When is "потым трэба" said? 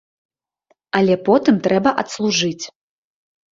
1.29-1.89